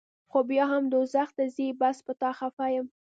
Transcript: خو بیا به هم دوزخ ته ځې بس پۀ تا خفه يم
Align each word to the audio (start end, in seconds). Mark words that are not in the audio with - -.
خو 0.31 0.39
بیا 0.49 0.65
به 0.67 0.71
هم 0.71 0.83
دوزخ 0.93 1.29
ته 1.37 1.43
ځې 1.55 1.67
بس 1.79 1.97
پۀ 2.05 2.13
تا 2.21 2.29
خفه 2.39 2.65
يم 2.75 2.87